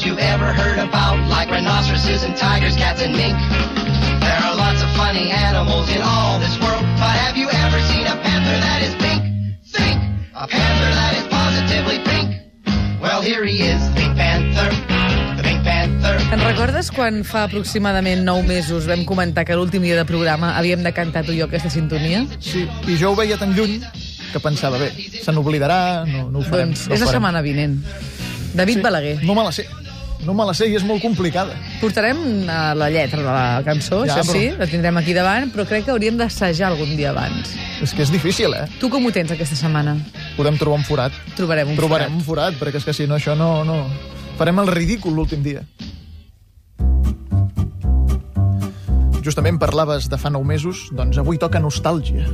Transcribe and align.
animals 0.00 0.04
you've 0.04 0.18
ever 0.18 0.52
heard 0.52 0.78
about, 0.78 1.18
like 1.28 1.50
rhinoceroses 1.50 2.22
and 2.24 2.36
tigers, 2.36 2.76
cats 2.76 3.02
and 3.02 3.12
mink. 3.12 3.36
There 4.20 4.38
are 4.44 4.56
lots 4.56 4.82
of 4.82 4.88
funny 4.96 5.30
animals 5.30 5.88
in 5.90 6.00
all 6.02 6.38
this 6.40 6.58
world, 6.60 6.82
but 6.96 7.14
have 7.24 7.36
you 7.36 7.48
ever 7.48 7.80
seen 7.88 8.06
a 8.06 8.16
panther 8.22 8.56
that 8.60 8.82
is 8.82 8.94
pink? 8.96 9.22
Think! 9.72 9.98
A 10.34 10.46
panther 10.46 10.90
that 10.94 11.12
is 11.16 11.26
positively 11.28 11.98
pink. 12.04 12.28
Well, 13.00 13.22
here 13.22 13.44
he 13.44 13.62
is, 13.62 13.80
Pink 13.96 14.16
Panther, 14.16 14.68
the 15.36 15.42
Pink 15.42 15.64
Panther. 15.64 16.16
Te'n 16.30 16.44
recordes 16.44 16.90
quan 16.92 17.22
fa 17.24 17.44
aproximadament 17.48 18.24
9 18.24 18.44
mesos 18.46 18.86
vam 18.88 19.04
comentar 19.08 19.44
que 19.48 19.56
l'últim 19.56 19.82
dia 19.82 19.96
de 19.96 20.04
programa 20.04 20.54
havíem 20.58 20.84
de 20.84 20.92
cantar 20.92 21.24
tu 21.24 21.32
i 21.32 21.40
jo 21.40 21.48
aquesta 21.48 21.70
sintonia? 21.72 22.26
Sí, 22.40 22.66
i 22.88 22.96
jo 23.00 23.12
ho 23.12 23.16
veia 23.18 23.36
tan 23.40 23.52
lluny 23.56 23.80
que 24.32 24.40
pensava, 24.40 24.78
bé, 24.78 24.92
se 24.94 25.32
n'oblidarà, 25.32 26.04
no, 26.06 26.28
no 26.30 26.40
ho 26.40 26.46
farem. 26.46 26.70
Doncs 26.76 26.88
no 26.88 26.94
és 26.94 27.00
la 27.00 27.06
farem. 27.08 27.16
setmana 27.18 27.42
vinent. 27.44 27.80
David 28.54 28.80
Sí. 28.80 28.82
Balaguer. 28.84 29.16
No 29.24 29.34
me 29.34 29.44
la 29.48 29.52
sé. 29.52 29.66
No 30.26 30.34
me 30.36 30.44
la 30.44 30.52
sé 30.52 30.66
i 30.68 30.74
és 30.76 30.82
molt 30.84 31.00
complicada. 31.00 31.54
Portarem 31.80 32.18
eh, 32.44 32.56
la 32.76 32.90
lletra 32.92 33.22
de 33.22 33.26
la 33.30 33.62
cançó, 33.64 34.02
Ja, 34.04 34.18
això 34.18 34.26
però- 34.28 34.36
sí, 34.36 34.50
la 34.58 34.66
tindrem 34.68 34.96
aquí 35.00 35.14
davant, 35.16 35.48
però 35.54 35.64
crec 35.66 35.86
que 35.86 35.94
hauríem 35.94 36.18
d'assajar 36.20 36.68
algun 36.70 36.92
dia 36.96 37.10
abans. 37.14 37.54
És 37.80 37.94
que 37.96 38.02
és 38.04 38.12
difícil, 38.12 38.52
eh? 38.54 38.66
Tu 38.78 38.90
com 38.92 39.06
ho 39.06 39.12
tens 39.12 39.32
aquesta 39.32 39.56
setmana? 39.56 39.96
Podem 40.36 40.58
trobar 40.60 40.78
un 40.78 40.84
forat. 40.84 41.12
Trobarem 41.36 41.70
un 41.72 41.76
Trobarem 41.80 42.08
forat. 42.12 42.18
un 42.20 42.26
forat, 42.26 42.54
perquè 42.60 42.76
és 42.76 42.84
que 42.84 42.92
si 42.92 43.06
no, 43.08 43.16
això 43.16 43.36
no... 43.36 43.64
no... 43.64 43.86
Farem 44.36 44.58
el 44.60 44.68
ridícul 44.68 45.12
l'últim 45.16 45.42
dia. 45.42 45.64
Justament 49.24 49.58
parlaves 49.60 50.08
de 50.08 50.16
fa 50.16 50.30
nou 50.32 50.44
mesos, 50.48 50.86
doncs 50.96 51.18
avui 51.20 51.36
toca 51.38 51.60
nostàlgia. 51.60 52.24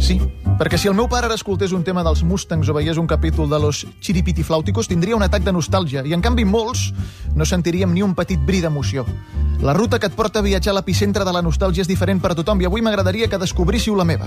Sí, 0.00 0.16
perquè 0.58 0.78
si 0.78 0.88
el 0.90 0.96
meu 0.98 1.06
pare 1.08 1.28
ara 1.28 1.36
escoltés 1.38 1.72
un 1.72 1.84
tema 1.86 2.02
dels 2.02 2.24
Mustangs 2.26 2.68
o 2.68 2.74
veiés 2.74 2.98
un 2.98 3.06
capítol 3.06 3.48
de 3.48 3.58
los 3.62 3.84
Chiripitiflàuticos, 4.02 4.88
tindria 4.90 5.16
un 5.16 5.22
atac 5.22 5.44
de 5.46 5.54
nostàlgia, 5.54 6.02
i 6.02 6.14
en 6.16 6.22
canvi 6.24 6.44
molts 6.44 6.88
no 7.34 7.46
sentiríem 7.46 7.94
ni 7.94 8.02
un 8.02 8.16
petit 8.18 8.40
bri 8.42 8.60
d'emoció. 8.60 9.06
La 9.62 9.74
ruta 9.74 9.98
que 9.98 10.10
et 10.10 10.14
porta 10.14 10.42
a 10.42 10.42
viatjar 10.42 10.74
a 10.74 10.78
l'epicentre 10.78 11.24
de 11.24 11.34
la 11.34 11.42
nostàlgia 11.42 11.82
és 11.82 11.90
diferent 11.90 12.20
per 12.22 12.32
a 12.32 12.38
tothom, 12.38 12.60
i 12.60 12.66
avui 12.66 12.82
m'agradaria 12.82 13.28
que 13.30 13.38
descobríssiu 13.38 13.94
la 13.98 14.06
meva. 14.06 14.26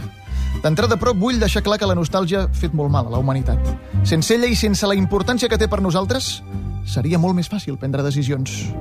D'entrada, 0.64 0.98
però, 1.00 1.14
vull 1.18 1.40
deixar 1.40 1.64
clar 1.64 1.80
que 1.80 1.88
la 1.88 1.96
nostàlgia 1.96 2.46
ha 2.46 2.50
fet 2.52 2.74
molt 2.76 2.92
mal 2.92 3.08
a 3.08 3.16
la 3.16 3.20
humanitat. 3.20 3.60
Sense 4.08 4.36
ella 4.36 4.48
i 4.48 4.56
sense 4.56 4.88
la 4.88 4.96
importància 4.96 5.50
que 5.52 5.60
té 5.60 5.68
per 5.68 5.82
nosaltres, 5.84 6.42
seria 6.88 7.20
molt 7.20 7.36
més 7.36 7.52
fàcil 7.52 7.80
prendre 7.80 8.04
decisions. 8.04 8.72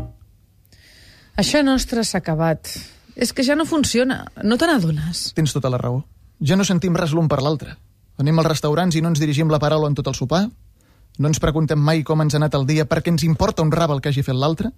Això 1.38 1.62
nostre 1.64 2.04
s'ha 2.04 2.18
acabat. 2.18 2.70
És 3.16 3.32
que 3.32 3.44
ja 3.46 3.56
no 3.56 3.66
funciona. 3.66 4.24
No 4.42 4.58
te 4.58 4.66
n'adones? 4.66 5.30
Tens 5.34 5.54
tota 5.54 5.70
la 5.70 5.78
raó. 5.78 6.02
Ja 6.41 6.56
no 6.56 6.64
sentim 6.64 6.96
res 6.96 7.12
l'un 7.12 7.28
per 7.28 7.42
l'altre. 7.44 7.77
Anem 8.20 8.38
als 8.41 8.48
restaurants 8.48 8.96
i 8.96 9.02
no 9.05 9.12
ens 9.12 9.20
dirigim 9.20 9.50
la 9.52 9.60
paraula 9.60 9.88
en 9.88 9.96
tot 9.96 10.08
el 10.08 10.16
sopar. 10.16 10.47
No 11.20 11.28
ens 11.28 11.41
preguntem 11.42 11.80
mai 11.80 12.02
com 12.06 12.20
ens 12.22 12.34
ha 12.34 12.41
anat 12.41 12.56
el 12.56 12.66
dia 12.69 12.86
perquè 12.88 13.12
ens 13.12 13.24
importa 13.27 13.64
un 13.64 13.72
rab 13.72 13.92
el 13.92 14.00
que 14.00 14.12
hagi 14.12 14.24
fet 14.24 14.36
l'altre. 14.36 14.70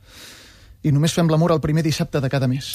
I 0.82 0.90
només 0.90 1.14
fem 1.14 1.28
l'amor 1.30 1.54
el 1.54 1.62
primer 1.62 1.84
dissabte 1.86 2.20
de 2.20 2.30
cada 2.30 2.48
mes. 2.50 2.74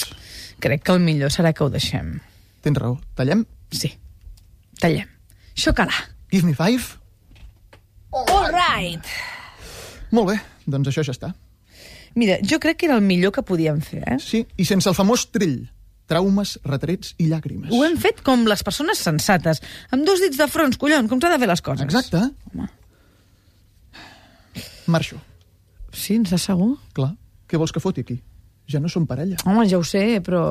Crec 0.63 0.85
que 0.87 0.95
el 0.95 1.03
millor 1.03 1.33
serà 1.35 1.51
que 1.53 1.65
ho 1.65 1.71
deixem. 1.71 2.17
Tens 2.63 2.79
raó. 2.79 2.95
Tallem? 3.15 3.43
Sí. 3.71 3.91
Tallem. 4.79 5.09
Xocolà. 5.57 6.05
Give 6.31 6.47
me 6.47 6.55
five? 6.55 6.95
All 8.11 8.51
right. 8.53 9.03
Molt 10.15 10.31
bé, 10.31 10.37
doncs 10.65 10.87
això 10.91 11.03
ja 11.03 11.15
està. 11.15 11.33
Mira, 12.17 12.39
jo 12.41 12.59
crec 12.63 12.79
que 12.79 12.87
era 12.87 12.95
el 12.97 13.03
millor 13.05 13.33
que 13.35 13.43
podíem 13.45 13.81
fer, 13.83 14.01
eh? 14.07 14.17
Sí, 14.23 14.45
i 14.57 14.65
sense 14.65 14.89
el 14.89 14.95
famós 14.97 15.27
trill. 15.29 15.67
Traumes, 16.07 16.55
retrets 16.67 17.13
i 17.19 17.27
llàgrimes. 17.27 17.71
Ho 17.75 17.83
hem 17.83 17.97
fet 17.99 18.21
com 18.25 18.45
les 18.47 18.63
persones 18.63 19.01
sensates, 19.03 19.61
amb 19.91 20.07
dos 20.07 20.23
dits 20.23 20.39
de 20.39 20.47
front, 20.51 20.75
collons, 20.79 21.09
com 21.11 21.19
s'ha 21.21 21.33
de 21.33 21.39
fer 21.41 21.49
les 21.51 21.63
coses. 21.65 21.83
Exacte. 21.87 22.21
Home. 22.53 22.69
Marxo. 24.87 25.19
Sí, 25.91 26.15
ens 26.15 26.31
de 26.31 26.39
segur? 26.39 26.75
Clar. 26.95 27.11
Què 27.47 27.59
vols 27.59 27.73
que 27.75 27.83
foti 27.83 28.03
aquí? 28.05 28.17
Ja 28.71 28.79
no 28.83 28.91
som 28.91 29.07
parella. 29.07 29.39
Home, 29.47 29.67
ja 29.67 29.79
ho 29.79 29.85
sé, 29.87 30.21
però... 30.23 30.43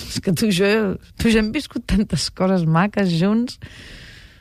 És 0.00 0.20
que 0.24 0.32
tu 0.32 0.48
i 0.48 0.54
jo, 0.54 0.68
tu 1.20 1.28
jo 1.28 1.42
hem 1.42 1.50
viscut 1.52 1.84
tantes 1.90 2.30
coses 2.32 2.62
maques 2.64 3.10
junts. 3.20 3.58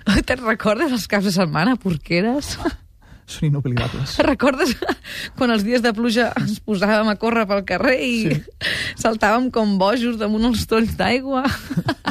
Te'n 0.07 0.45
recordes 0.45 0.93
els 0.95 1.09
caps 1.11 1.27
de 1.27 1.33
setmana, 1.35 1.75
porqueres? 1.81 2.55
Són 3.29 3.45
inoblidables. 3.51 4.15
Recordes 4.31 4.71
quan 5.37 5.53
els 5.53 5.61
dies 5.67 5.83
de 5.85 5.91
pluja 5.93 6.31
ens 6.39 6.57
posàvem 6.65 7.11
a 7.11 7.15
córrer 7.21 7.45
pel 7.49 7.61
carrer 7.69 7.97
i 8.01 8.15
Sí. 8.25 8.39
saltàvem 8.99 9.51
com 9.53 9.77
bojos 9.81 10.17
damunt 10.17 10.49
els 10.49 10.65
tolls 10.69 10.95
d'aigua? 10.97 11.43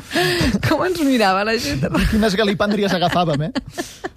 Com 0.69 0.85
ens 0.87 1.03
mirava 1.05 1.43
la 1.45 1.57
gent? 1.61 1.83
Quines 2.13 2.35
galipàndries 2.39 2.95
agafàvem, 2.97 3.49
eh? 3.51 4.13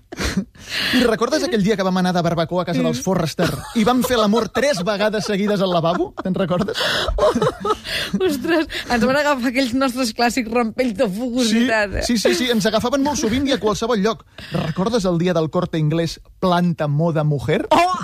I 0.97 1.03
recordes 1.07 1.44
aquell 1.46 1.63
dia 1.63 1.78
que 1.79 1.84
vam 1.88 1.97
anar 2.02 2.12
de 2.16 2.22
barbacoa 2.25 2.63
a 2.63 2.68
casa 2.68 2.81
dels 2.84 3.00
Forrester 3.06 3.47
i 3.79 3.84
vam 3.88 4.02
fer 4.03 4.18
l'amor 4.19 4.50
tres 4.52 4.81
vegades 4.84 5.25
seguides 5.29 5.62
al 5.63 5.72
lavabo? 5.72 6.09
Te'n 6.24 6.35
recordes? 6.35 6.78
Ostres, 8.19 8.68
ens 8.91 9.06
van 9.07 9.16
agafar 9.22 9.52
aquells 9.53 9.74
nostres 9.78 10.12
clàssics 10.18 10.52
rampells 10.52 10.96
de 11.00 11.07
Sí, 11.07 11.16
fugositat. 11.18 11.96
eh? 12.02 12.03
sí, 12.03 12.18
sí, 12.18 12.34
sí, 12.35 12.50
ens 12.52 12.66
agafaven 12.68 13.03
molt 13.06 13.19
sovint 13.22 13.47
i 13.47 13.56
a 13.56 13.59
qualsevol 13.62 14.02
lloc. 14.03 14.25
Recordes 14.52 15.06
el 15.07 15.18
dia 15.22 15.34
del 15.38 15.50
corte 15.50 15.79
inglès 15.79 16.19
Planta 16.44 16.88
Moda 16.91 17.23
Mujer? 17.23 17.68
Oh! 17.72 18.00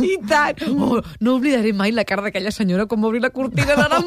I 0.00 0.14
tant! 0.28 0.62
Oh, 0.70 1.02
no 1.20 1.34
oblidaré 1.36 1.72
mai 1.76 1.92
la 1.92 2.04
cara 2.08 2.22
d'aquella 2.24 2.52
senyora 2.54 2.86
va 2.88 3.06
obrir 3.08 3.20
la 3.20 3.30
cortina 3.30 3.76
de 3.76 3.88
la... 3.88 4.00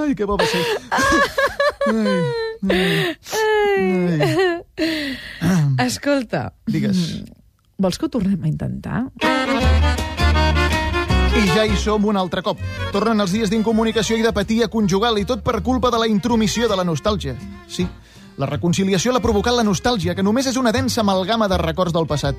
Ai, 0.00 0.14
que 0.14 0.24
bo 0.24 0.36
va 0.38 0.46
ser. 0.46 0.60
Ai, 1.90 2.06
ai, 2.70 3.16
ai. 3.34 4.39
Escolta, 5.90 6.52
Digues. 6.70 6.98
vols 7.80 7.98
que 7.98 8.06
ho 8.06 8.10
tornem 8.12 8.44
a 8.44 8.48
intentar? 8.48 9.08
I 11.34 11.42
ja 11.50 11.64
hi 11.66 11.74
som 11.80 12.04
un 12.06 12.18
altre 12.20 12.44
cop. 12.46 12.60
Tornen 12.94 13.18
els 13.24 13.32
dies 13.34 13.50
d'incomunicació 13.50 14.18
i 14.18 14.22
d'apatia 14.22 14.68
conjugal 14.70 15.18
i 15.18 15.24
tot 15.26 15.42
per 15.42 15.62
culpa 15.66 15.90
de 15.90 15.98
la 15.98 16.06
intromissió 16.10 16.68
de 16.70 16.76
la 16.78 16.84
nostàlgia. 16.86 17.34
Sí, 17.66 17.88
la 18.40 18.46
reconciliació 18.48 19.12
l'ha 19.12 19.20
provocat 19.20 19.52
la 19.52 19.64
nostàlgia, 19.66 20.14
que 20.16 20.24
només 20.24 20.46
és 20.48 20.56
una 20.56 20.72
densa 20.72 21.02
amalgama 21.02 21.48
de 21.50 21.58
records 21.60 21.92
del 21.92 22.06
passat. 22.08 22.38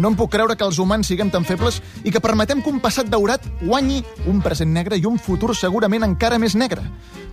No 0.00 0.08
em 0.08 0.16
puc 0.16 0.30
creure 0.32 0.56
que 0.56 0.64
els 0.64 0.78
humans 0.80 1.10
siguem 1.10 1.28
tan 1.30 1.44
febles 1.44 1.82
i 2.08 2.12
que 2.14 2.22
permetem 2.24 2.62
que 2.64 2.72
un 2.72 2.80
passat 2.80 3.10
daurat 3.12 3.44
guanyi 3.60 4.00
un 4.32 4.40
present 4.40 4.72
negre 4.72 4.96
i 4.96 5.04
un 5.04 5.18
futur 5.20 5.52
segurament 5.56 6.06
encara 6.08 6.40
més 6.40 6.56
negre. 6.56 6.86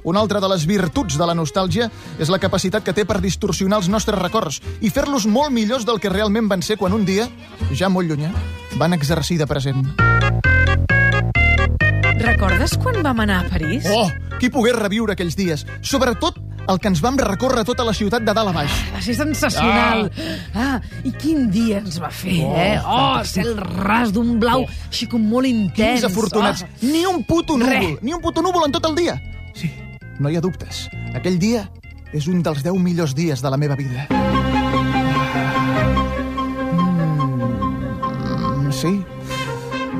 Una 0.03 0.19
altra 0.19 0.41
de 0.43 0.49
les 0.51 0.67
virtuts 0.67 1.15
de 1.15 1.27
la 1.29 1.35
nostàlgia 1.35 1.87
és 2.19 2.31
la 2.31 2.41
capacitat 2.43 2.83
que 2.83 2.95
té 2.95 3.07
per 3.07 3.21
distorsionar 3.23 3.79
els 3.79 3.87
nostres 3.87 4.19
records 4.19 4.59
i 4.81 4.91
fer-los 4.91 5.27
molt 5.27 5.55
millors 5.55 5.87
del 5.87 6.03
que 6.03 6.11
realment 6.11 6.51
van 6.51 6.63
ser 6.65 6.75
quan 6.75 6.95
un 6.95 7.07
dia, 7.07 7.29
ja 7.71 7.87
molt 7.87 8.11
llunyà, 8.11 8.33
van 8.75 8.99
exercir 8.99 9.39
de 9.39 9.47
present. 9.47 9.85
Recordes 12.19 12.75
quan 12.83 12.99
vam 13.03 13.23
anar 13.23 13.45
a 13.45 13.49
París? 13.51 13.87
Oh, 13.95 14.09
qui 14.39 14.51
pogués 14.51 14.75
reviure 14.75 15.15
aquells 15.15 15.35
dies? 15.39 15.65
Sobretot 15.83 16.38
el 16.69 16.77
que 16.79 16.87
ens 16.91 16.99
vam 17.01 17.17
recórrer 17.17 17.63
tota 17.65 17.83
la 17.87 17.93
ciutat 17.97 18.21
de 18.21 18.33
dalt 18.33 18.51
a 18.51 18.53
baix. 18.53 18.71
Va 18.93 19.01
ser 19.01 19.15
sensacional. 19.17 20.11
Ah, 20.53 20.79
i 21.03 21.11
quin 21.17 21.47
dia 21.51 21.79
ens 21.81 21.97
va 22.01 22.11
fer, 22.13 22.37
Oh, 22.45 22.53
eh? 22.55 22.77
Oh, 22.83 23.17
fantàstic. 23.17 23.43
cel 23.43 23.57
ras 23.83 24.13
d'un 24.13 24.39
blau, 24.39 24.63
Oh. 24.67 24.69
així 24.89 25.07
com 25.09 25.21
molt 25.27 25.47
intens. 25.47 26.01
Quins 26.01 26.03
afortunats. 26.11 26.63
Oh. 26.63 26.85
Ni 26.85 27.05
un 27.05 27.23
puto 27.23 27.57
núvol. 27.57 27.69
Re. 27.73 27.97
Ni 28.01 28.13
un 28.13 28.21
puto 28.21 28.41
núvol 28.45 28.65
en 28.67 28.71
tot 28.71 28.85
el 28.85 28.95
dia. 28.95 29.17
Sí, 29.55 29.71
no 30.19 30.29
hi 30.29 30.35
ha 30.37 30.41
dubtes. 30.41 30.87
Aquell 31.15 31.39
dia 31.39 31.69
és 32.13 32.27
un 32.27 32.43
dels 32.43 32.61
10 32.63 32.77
millors 32.79 33.15
dies 33.15 33.41
de 33.41 33.49
la 33.49 33.57
meva 33.57 33.75
vida. 33.75 34.07
Mm, 38.59 38.71
sí. 38.71 39.03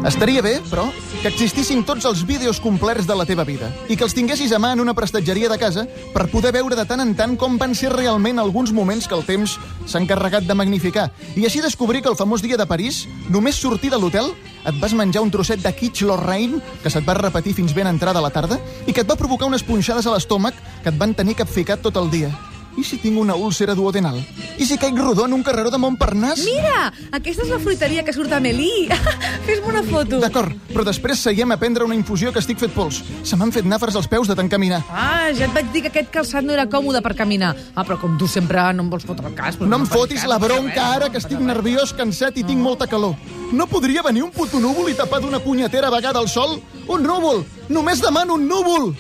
Estaria 0.08 0.42
bé, 0.42 0.62
però, 0.70 0.86
que 1.20 1.28
existissin 1.28 1.82
tots 1.84 2.06
els 2.08 2.22
vídeos 2.24 2.62
complerts 2.64 3.08
de 3.08 3.16
la 3.20 3.26
teva 3.28 3.44
vida 3.44 3.68
i 3.92 3.98
que 4.00 4.06
els 4.08 4.16
tinguessis 4.16 4.54
a 4.56 4.60
mà 4.62 4.72
en 4.72 4.80
una 4.80 4.94
prestatgeria 4.96 5.50
de 5.52 5.58
casa 5.60 5.84
per 6.14 6.30
poder 6.32 6.54
veure 6.56 6.78
de 6.80 6.86
tant 6.88 7.04
en 7.04 7.12
tant 7.20 7.36
com 7.38 7.58
van 7.60 7.76
ser 7.76 7.92
realment 7.92 8.40
alguns 8.40 8.72
moments 8.72 9.10
que 9.12 9.18
el 9.18 9.25
temps 9.28 9.57
s'ha 9.86 10.00
encarregat 10.00 10.48
de 10.48 10.56
magnificar 10.56 11.10
i 11.36 11.44
així 11.44 11.60
descobrir 11.60 12.01
que 12.01 12.10
el 12.10 12.16
famós 12.16 12.42
dia 12.42 12.57
de 12.57 12.68
París, 12.69 13.04
només 13.28 13.60
sortir 13.60 13.92
de 13.92 14.00
l'hotel, 14.00 14.31
et 14.63 14.80
vas 14.80 14.96
menjar 14.96 15.24
un 15.25 15.31
trosset 15.36 15.60
de 15.60 15.75
quiche 15.75 16.07
Lorraine 16.07 16.63
que 16.81 16.90
se't 16.90 17.04
va 17.04 17.19
repetir 17.19 17.57
fins 17.60 17.75
ben 17.75 17.92
entrada 17.92 18.24
la 18.24 18.31
tarda 18.31 18.60
i 18.88 18.96
que 18.96 19.04
et 19.04 19.10
va 19.10 19.19
provocar 19.19 19.51
unes 19.51 19.68
punxades 19.68 20.07
a 20.07 20.16
l'estómac 20.16 20.56
que 20.84 20.94
et 20.94 20.98
van 20.98 21.13
tenir 21.13 21.36
capficat 21.36 21.84
tot 21.84 22.00
el 22.00 22.07
dia. 22.10 22.31
I 22.77 22.83
si 22.83 22.98
tinc 23.01 23.18
una 23.19 23.36
úlcera 23.36 23.74
duodenal? 23.75 24.19
I 24.60 24.66
si 24.66 24.77
caic 24.77 24.98
rodó 24.98 25.25
en 25.25 25.33
un 25.33 25.44
carreró 25.44 25.71
de 25.71 25.77
Montparnasse? 25.77 26.45
Mira, 26.45 26.92
aquesta 27.12 27.44
és 27.44 27.50
la 27.51 27.60
fruiteria 27.60 28.04
que 28.06 28.13
surt 28.13 28.31
a 28.31 28.39
Melí. 28.44 28.88
Fes-me 29.48 29.71
una 29.71 29.83
foto. 29.83 30.19
D'acord, 30.21 30.54
però 30.69 30.86
després 30.88 31.24
seiem 31.25 31.51
a 31.51 31.57
prendre 31.60 31.88
una 31.88 31.98
infusió 31.98 32.31
que 32.36 32.39
estic 32.44 32.62
fet 32.62 32.74
pols. 32.75 33.01
Se 33.27 33.39
m'han 33.39 33.51
fet 33.56 33.68
nàfers 33.68 33.98
als 34.00 34.07
peus 34.12 34.30
de 34.30 34.38
tant 34.38 34.51
caminar. 34.51 34.83
Ah, 34.92 35.31
ja 35.36 35.48
et 35.50 35.56
vaig 35.56 35.74
dir 35.74 35.83
que 35.86 35.92
aquest 35.94 36.13
calçat 36.13 36.45
no 36.45 36.56
era 36.56 36.68
còmode 36.69 37.01
per 37.04 37.16
caminar. 37.18 37.56
Ah, 37.74 37.83
però 37.83 38.00
com 38.00 38.16
tu 38.21 38.30
sempre 38.30 38.62
no 38.75 38.86
em 38.86 38.94
vols 38.94 39.07
fotre 39.07 39.27
el 39.27 39.36
cas... 39.36 39.57
doncs 39.57 39.72
No 39.72 39.81
em 39.81 39.89
fotis 39.89 40.22
cas, 40.22 40.30
la 40.30 40.39
bronca 40.39 40.88
ara 40.94 41.12
que 41.12 41.19
estic 41.19 41.42
nerviós, 41.42 41.95
cansat 41.98 42.38
i 42.39 42.45
tinc 42.48 42.62
molta 42.63 42.88
calor. 42.88 43.18
No 43.51 43.65
podria 43.68 44.06
venir 44.06 44.24
un 44.24 44.31
puto 44.31 44.62
núvol 44.62 44.92
i 44.92 44.98
tapar 44.98 45.24
d'una 45.24 45.42
punyetera 45.44 45.89
vegada 45.89 46.22
al 46.22 46.30
sol? 46.30 46.60
Un 46.88 47.04
núvol! 47.04 47.45
Només 47.69 48.01
demano 48.04 48.38
un 48.38 48.48
núvol! 48.50 48.92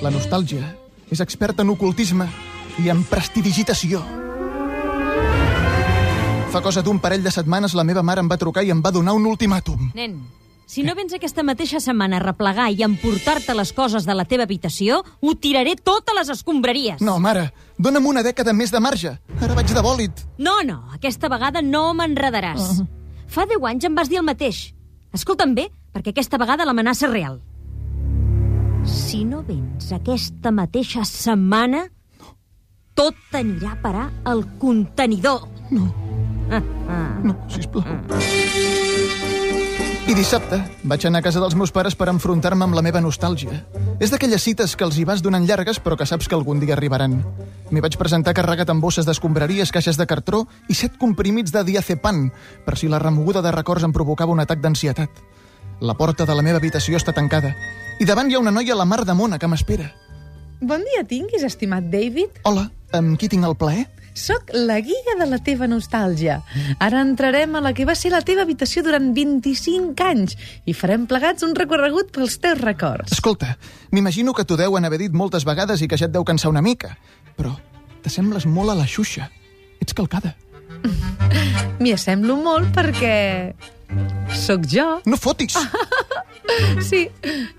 La 0.00 0.08
nostàlgia 0.08 0.79
és 1.10 1.20
experta 1.20 1.62
en 1.62 1.70
ocultisme 1.74 2.28
i 2.80 2.90
en 2.90 3.04
prestidigitació. 3.04 4.02
Fa 6.50 6.62
cosa 6.62 6.82
d'un 6.82 6.98
parell 6.98 7.22
de 7.22 7.30
setmanes 7.30 7.76
la 7.78 7.84
meva 7.86 8.02
mare 8.02 8.22
em 8.22 8.28
va 8.30 8.38
trucar 8.38 8.64
i 8.66 8.72
em 8.74 8.80
va 8.82 8.90
donar 8.90 9.14
un 9.14 9.26
ultimàtum. 9.30 9.92
Nen, 9.94 10.16
si 10.70 10.82
no 10.86 10.94
vens 10.94 11.10
aquesta 11.14 11.42
mateixa 11.42 11.80
setmana 11.82 12.18
a 12.18 12.22
replegar 12.22 12.68
i 12.70 12.84
emportar-te 12.86 13.54
les 13.58 13.72
coses 13.74 14.06
de 14.06 14.14
la 14.14 14.24
teva 14.24 14.46
habitació, 14.46 15.00
ho 15.20 15.34
tiraré 15.34 15.74
tot 15.74 16.10
a 16.10 16.14
les 16.14 16.30
escombraries. 16.30 17.02
No, 17.02 17.18
mare, 17.18 17.48
dona'm 17.78 18.06
una 18.06 18.22
dècada 18.22 18.54
més 18.54 18.70
de 18.70 18.78
marge. 18.82 19.16
Ara 19.40 19.56
vaig 19.58 19.70
de 19.74 19.82
bòlit. 19.82 20.24
No, 20.38 20.60
no, 20.66 20.80
aquesta 20.94 21.30
vegada 21.30 21.62
no 21.62 21.88
m'enredaràs. 21.98 22.84
Fa 23.30 23.46
10 23.50 23.66
anys 23.70 23.86
em 23.90 23.98
vas 23.98 24.10
dir 24.10 24.18
el 24.22 24.26
mateix. 24.26 24.68
Escolta'm 25.14 25.54
bé, 25.58 25.68
perquè 25.90 26.14
aquesta 26.14 26.38
vegada 26.38 26.66
l'amenaça 26.66 27.06
és 27.06 27.14
real. 27.14 27.40
Si 28.90 29.24
no 29.24 29.42
vens 29.46 29.90
aquesta 29.94 30.50
mateixa 30.54 31.04
setmana, 31.08 31.86
tot 32.98 33.16
anirà 33.36 33.74
a 33.74 33.80
parar 33.82 34.06
al 34.28 34.44
contenidor. 34.58 35.46
No, 35.70 35.88
Ah, 36.50 36.58
ah. 36.90 37.20
no, 37.22 37.36
sisplau. 37.46 37.84
I 40.10 40.14
dissabte 40.18 40.56
vaig 40.90 41.04
anar 41.06 41.20
a 41.20 41.22
casa 41.22 41.38
dels 41.38 41.54
meus 41.54 41.70
pares 41.70 41.94
per 41.94 42.08
enfrontar-me 42.10 42.66
amb 42.66 42.74
la 42.74 42.82
meva 42.82 42.98
nostàlgia. 43.04 43.60
És 44.02 44.10
d'aquelles 44.10 44.42
cites 44.42 44.74
que 44.74 44.82
els 44.82 44.98
hi 44.98 45.04
vas 45.06 45.22
donant 45.22 45.46
llargues 45.46 45.78
però 45.78 45.94
que 45.96 46.08
saps 46.10 46.26
que 46.26 46.34
algun 46.34 46.58
dia 46.58 46.74
arribaran. 46.74 47.20
M'hi 47.70 47.82
vaig 47.84 47.94
presentar 48.00 48.34
carregat 48.34 48.72
amb 48.74 48.82
bosses 48.82 49.06
d'escombraries, 49.06 49.70
caixes 49.70 49.96
de 50.00 50.06
cartró 50.10 50.48
i 50.68 50.74
set 50.74 50.98
comprimits 50.98 51.54
de 51.54 51.62
diazepam 51.62 52.32
per 52.66 52.74
si 52.76 52.90
la 52.90 52.98
remoguda 52.98 53.42
de 53.46 53.52
records 53.54 53.86
em 53.86 53.94
provocava 53.94 54.34
un 54.34 54.42
atac 54.42 54.58
d'ansietat. 54.58 55.10
La 55.80 55.94
porta 55.96 56.26
de 56.28 56.34
la 56.36 56.42
meva 56.44 56.60
habitació 56.60 56.98
està 57.00 57.14
tancada 57.16 57.54
i 58.00 58.06
davant 58.08 58.28
hi 58.28 58.36
ha 58.36 58.42
una 58.42 58.52
noia 58.52 58.74
a 58.74 58.80
la 58.80 58.84
mar 58.88 59.04
de 59.08 59.14
mona 59.16 59.38
que 59.40 59.48
m'espera. 59.48 59.88
Bon 60.60 60.82
dia 60.84 61.06
tinguis, 61.08 61.42
estimat 61.46 61.86
David. 61.88 62.42
Hola, 62.44 62.66
amb 62.92 63.16
qui 63.20 63.30
tinc 63.32 63.46
el 63.48 63.56
plaer? 63.56 63.86
Soc 64.12 64.50
la 64.52 64.76
guia 64.84 65.14
de 65.16 65.24
la 65.30 65.38
teva 65.40 65.64
nostàlgia. 65.70 66.40
Ara 66.84 67.00
entrarem 67.00 67.54
a 67.56 67.62
la 67.64 67.72
que 67.72 67.86
va 67.88 67.94
ser 67.96 68.10
la 68.12 68.20
teva 68.26 68.44
habitació 68.44 68.82
durant 68.84 69.08
25 69.16 70.04
anys 70.04 70.36
i 70.68 70.76
farem 70.76 71.06
plegats 71.08 71.46
un 71.46 71.54
recorregut 71.56 72.12
pels 72.12 72.36
teus 72.42 72.60
records. 72.60 73.14
Escolta, 73.16 73.54
m'imagino 73.94 74.34
que 74.36 74.44
t'ho 74.44 74.60
deuen 74.60 74.84
haver 74.84 75.00
dit 75.06 75.16
moltes 75.16 75.48
vegades 75.48 75.80
i 75.80 75.88
que 75.88 75.96
ja 75.96 76.10
et 76.10 76.16
deu 76.16 76.26
cansar 76.28 76.52
una 76.52 76.64
mica, 76.64 76.96
però 77.38 77.54
t'assembles 78.04 78.44
molt 78.44 78.74
a 78.74 78.80
la 78.82 78.88
Xuxa. 78.88 79.30
Ets 79.80 79.96
calcada. 79.96 80.36
M'hi 81.80 81.96
assemblo 81.96 82.36
molt 82.36 82.74
perquè... 82.76 83.14
Sóc 84.34 84.66
jo. 84.70 85.00
No 85.06 85.16
fotis! 85.16 85.56
Sí. 86.82 87.04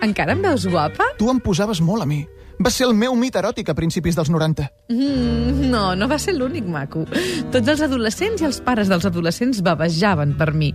Encara 0.03 0.33
em 0.35 0.41
veus 0.43 0.65
guapa? 0.67 1.05
Tu 1.15 1.29
em 1.31 1.37
posaves 1.39 1.79
molt 1.79 2.03
a 2.03 2.07
mi. 2.09 2.25
Va 2.61 2.69
ser 2.73 2.85
el 2.89 2.93
meu 2.97 3.15
mit 3.15 3.37
eròtic 3.39 3.69
a 3.71 3.75
principis 3.77 4.17
dels 4.17 4.29
90. 4.29 4.65
Mm, 4.91 5.69
no, 5.71 5.83
no 5.95 6.07
va 6.11 6.17
ser 6.21 6.35
l'únic 6.35 6.67
maco. 6.67 7.05
Tots 7.53 7.71
els 7.71 7.81
adolescents 7.87 8.43
i 8.43 8.47
els 8.49 8.59
pares 8.65 8.91
dels 8.91 9.07
adolescents 9.07 9.61
bavejaven 9.65 10.35
per 10.37 10.51
mi. 10.53 10.73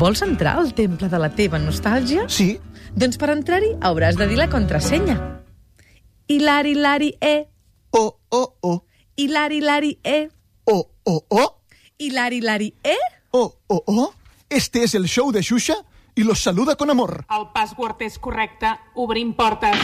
Vols 0.00 0.24
entrar 0.26 0.56
al 0.58 0.74
temple 0.76 1.08
de 1.12 1.20
la 1.22 1.30
teva 1.32 1.60
nostàlgia? 1.62 2.26
Sí? 2.28 2.56
Doncs 2.98 3.20
per 3.20 3.30
entrar-hi 3.32 3.72
hauràs 3.86 4.18
de 4.18 4.26
dir 4.28 4.40
la 4.40 4.50
contrasenya. 4.52 5.16
Hilari, 6.28 6.74
lari, 6.74 7.14
e. 7.20 7.36
Oh, 7.94 8.18
oh, 8.34 8.50
oh. 8.66 8.82
Hilari, 9.16 9.62
lari, 9.62 9.94
e. 10.02 10.26
Oh, 10.66 10.82
oh, 11.06 11.22
oh. 11.30 11.48
Hilari, 11.98 12.42
lari, 12.42 12.74
e. 12.82 12.98
Oh, 13.30 13.52
oh, 13.68 13.82
oh. 13.86 14.12
Este 14.54 14.84
es 14.84 14.94
el 14.94 15.06
show 15.06 15.32
de 15.32 15.42
Xuxa 15.42 15.74
y 16.14 16.22
los 16.22 16.40
saluda 16.40 16.76
con 16.76 16.88
amor. 16.88 17.26
El 17.28 17.48
password 17.52 18.00
és 18.06 18.20
correcte. 18.22 18.68
Obrim 18.94 19.32
portes. 19.34 19.74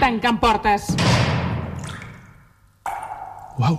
Tancant 0.00 0.38
portes. 0.40 0.86
Uau. 3.60 3.76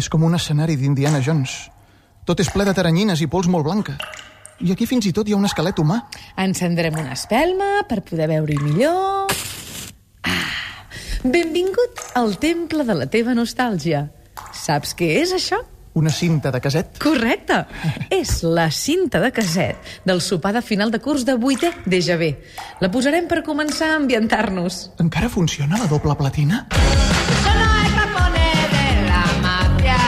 És 0.00 0.08
com 0.08 0.24
un 0.24 0.38
escenari 0.38 0.78
d'Indiana 0.80 1.20
Jones. 1.20 1.68
Tot 2.24 2.40
és 2.40 2.48
ple 2.48 2.64
de 2.64 2.72
taranyines 2.72 3.20
i 3.20 3.28
pols 3.28 3.50
molt 3.52 3.68
blanca. 3.68 3.98
I 4.64 4.72
aquí 4.72 4.88
fins 4.88 5.04
i 5.04 5.12
tot 5.12 5.28
hi 5.28 5.36
ha 5.36 5.40
un 5.42 5.44
esquelet 5.50 5.82
humà. 5.84 5.98
Encendrem 6.40 6.96
una 6.96 7.12
espelma 7.12 7.84
per 7.84 8.00
poder 8.08 8.30
veure-hi 8.32 8.56
millor. 8.64 9.36
Ah, 10.24 10.88
benvingut 11.28 12.00
al 12.16 12.38
temple 12.40 12.88
de 12.88 12.96
la 13.02 13.10
teva 13.12 13.36
nostàlgia. 13.36 14.06
Saps 14.52 14.94
què 14.98 15.08
és 15.20 15.32
això? 15.36 15.60
Una 15.94 16.10
cinta 16.14 16.52
de 16.54 16.60
caset. 16.62 16.98
Correcte. 17.02 17.64
És 18.20 18.42
la 18.46 18.68
cinta 18.70 19.18
de 19.20 19.32
caset 19.34 19.76
del 20.06 20.20
sopar 20.22 20.52
de 20.54 20.62
final 20.62 20.90
de 20.94 21.00
curs 21.02 21.24
de 21.26 21.34
8è 21.34 21.72
DGB. 21.84 22.28
La 22.80 22.90
posarem 22.94 23.26
per 23.26 23.42
començar 23.46 23.90
a 23.92 23.96
ambientar-nos. 23.98 24.92
Encara 25.02 25.28
funciona 25.28 25.78
la 25.80 25.88
doble 25.90 26.14
platina? 26.14 26.66
Capone 26.70 28.52
de 28.70 28.86
la 29.08 29.24
mafia. 29.42 29.98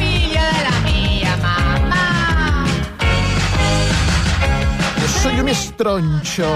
Mia. 0.00 0.48
Yo 5.02 5.08
soy 5.20 5.40
un 5.40 5.48
estroncho 5.52 6.48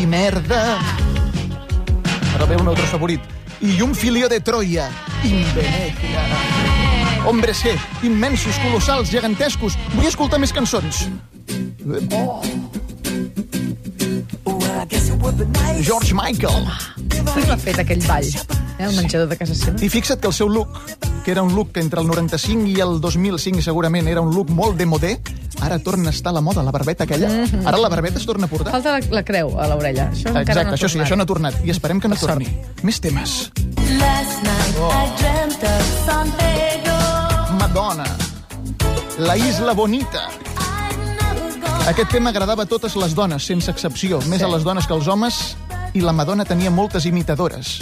i 0.00 0.06
merda. 0.06 0.64
Ara 2.34 2.50
ve 2.50 2.56
un 2.58 2.68
altre 2.74 2.86
favorit. 2.90 3.33
I 3.64 3.80
un 3.80 3.94
filio 3.94 4.28
de 4.28 4.40
Troia, 4.40 4.90
in 5.24 5.40
Venecia. 5.54 6.22
Hombres 7.24 7.62
G, 7.62 7.70
immensos, 8.02 8.58
colossals, 8.60 9.08
gegantescos. 9.08 9.78
Vull 9.94 10.04
escoltar 10.04 10.36
més 10.36 10.52
cançons. 10.52 11.06
George 15.80 16.12
Michael. 16.12 16.68
Qui 17.32 17.46
l'ha 17.48 17.56
fet 17.56 17.80
aquell 17.80 18.04
ball? 18.04 18.28
Eh, 18.28 18.84
el 18.84 18.92
menjador 18.98 19.32
de 19.32 19.40
casa 19.40 19.56
seva. 19.56 19.80
I 19.80 19.88
fixa't 19.88 20.20
que 20.20 20.28
el 20.28 20.36
seu 20.36 20.52
look, 20.52 20.68
que 21.24 21.32
era 21.32 21.40
un 21.40 21.56
look 21.56 21.72
que 21.72 21.80
entre 21.80 22.04
el 22.04 22.12
95 22.12 22.68
i 22.68 22.76
el 22.84 23.00
2005 23.00 23.64
segurament 23.64 24.12
era 24.12 24.20
un 24.20 24.34
look 24.36 24.52
molt 24.52 24.76
de 24.76 24.84
modé, 24.84 25.16
ara 25.60 25.78
torna 25.78 26.08
a 26.10 26.12
estar 26.12 26.30
a 26.30 26.34
la 26.34 26.40
moda, 26.40 26.62
la 26.62 26.70
barbeta 26.72 27.04
aquella. 27.04 27.28
Ara 27.64 27.78
la 27.78 27.88
barbeta 27.88 28.18
es 28.18 28.26
torna 28.26 28.46
a 28.46 28.48
portar. 28.48 28.72
Falta 28.72 28.98
la, 28.98 29.00
la 29.10 29.22
creu 29.24 29.54
a 29.60 29.66
l'orella. 29.68 30.10
Això 30.12 30.28
encara 30.28 30.42
Exacte, 30.42 30.64
no 30.64 30.70
ha 30.70 30.74
això 30.74 30.88
sí, 30.88 30.94
tornat. 30.98 31.06
això 31.06 31.16
no 31.16 31.22
ha 31.22 31.26
tornat. 31.26 31.54
I 31.64 31.70
esperem 31.70 32.00
que 32.00 32.08
no 32.08 32.14
Per 32.14 32.20
sort. 32.20 32.32
torni. 32.34 32.48
Més 32.82 33.00
temes. 33.00 33.50
Last 33.98 34.42
night 34.42 34.76
I 34.78 35.06
dreamt 35.20 35.62
of 35.64 35.92
San 36.06 36.32
Pedro. 36.38 37.58
Madonna. 37.58 38.04
La 39.18 39.36
Isla 39.36 39.72
Bonita. 39.72 40.28
Aquest 41.86 42.10
tema 42.10 42.30
agradava 42.30 42.62
a 42.64 42.66
totes 42.66 42.96
les 42.96 43.14
dones, 43.14 43.44
sense 43.44 43.70
excepció, 43.70 44.18
més 44.32 44.40
a 44.42 44.48
les 44.48 44.64
dones 44.64 44.86
que 44.88 44.94
als 44.94 45.06
homes, 45.06 45.56
i 45.92 46.00
la 46.00 46.12
Madonna 46.16 46.44
tenia 46.48 46.70
moltes 46.72 47.04
imitadores. 47.06 47.76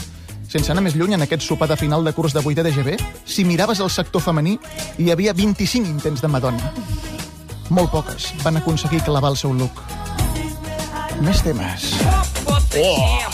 Sense 0.51 0.73
anar 0.73 0.83
més 0.85 0.97
lluny, 0.99 1.15
en 1.15 1.23
aquest 1.23 1.43
sopar 1.47 1.69
de 1.71 1.77
final 1.81 2.05
de 2.05 2.13
curs 2.13 2.35
de 2.35 2.43
8 2.45 2.65
de 2.67 2.73
GB, 2.75 2.97
si 3.25 3.45
miraves 3.45 3.79
el 3.81 3.89
sector 3.91 4.21
femení, 4.21 4.59
hi 4.99 5.11
havia 5.15 5.33
25 5.33 5.89
intents 5.89 6.21
de 6.21 6.29
Madonna. 6.29 6.73
Molt 7.69 7.91
poques 7.91 8.33
van 8.43 8.57
aconseguir 8.57 9.03
clavar 9.03 9.31
el 9.31 9.37
seu 9.37 9.53
look. 9.55 9.83
Més 11.23 11.43
temes. 11.43 11.93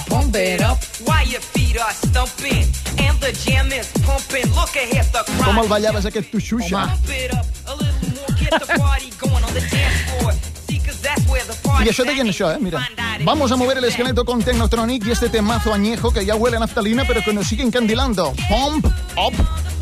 Pump 0.09 0.35
it 0.37 0.61
up. 0.61 0.79
While 1.07 1.27
your 1.31 1.41
feet 1.41 1.79
are 1.81 1.93
stumping 1.95 2.67
and 2.99 3.19
the 3.21 3.33
jam 3.45 3.71
is 3.73 3.87
pumping, 4.05 4.47
look 4.55 4.75
ahead, 4.77 5.07
the 5.13 5.23
crowd. 5.25 5.45
Com 5.45 5.59
el 5.63 5.69
ballaves 5.69 6.07
aquest 6.07 6.31
tu, 6.31 6.41
Xuxa? 6.41 6.87
Pump 6.89 7.09
it 7.11 7.33
up 7.33 7.47
a 7.67 7.75
little 7.77 8.11
more, 8.17 8.35
get 8.39 8.51
the 8.59 8.79
party 8.79 9.11
going 9.19 9.45
on 9.45 9.53
the 9.55 9.61
dance 9.61 10.03
floor. 10.19 10.35
See, 10.69 10.79
'cause 10.81 11.01
that's 11.01 11.25
where 11.31 11.45
the 11.47 11.55
party 11.63 11.85
Y 11.87 11.89
això 11.89 12.05
deien 12.05 12.29
això, 12.29 12.53
eh? 12.55 12.59
Mira. 12.61 12.83
Vamos 13.25 13.51
a 13.53 13.57
mover 13.57 13.79
el 13.79 13.85
esqueleto 13.85 14.25
con 14.25 14.43
Technotronic 14.43 15.07
y 15.07 15.11
este 15.13 15.29
temazo 15.29 15.73
añejo 15.73 16.11
que 16.13 16.25
ya 16.25 16.35
huele 16.35 16.57
a 16.57 16.61
naftalina, 16.61 17.05
pero 17.07 17.23
que 17.23 17.33
nos 17.33 17.47
sigue 17.47 17.63
encandilando. 17.63 18.33
Pump 18.49 18.87
Up 19.17 19.35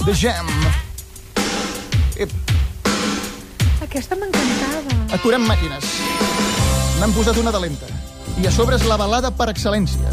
The 0.04 0.14
Jam. 0.14 0.46
Aquesta 3.96 4.16
m'encantava. 4.20 4.94
aturem 5.16 5.40
màquines. 5.48 5.84
N'han 7.00 7.14
posat 7.16 7.38
una 7.40 7.48
de 7.48 7.60
lenta. 7.62 7.86
I 8.36 8.44
a 8.44 8.50
sobre 8.52 8.76
és 8.76 8.84
la 8.84 8.98
balada 9.00 9.30
per 9.32 9.46
excel·lència. 9.48 10.10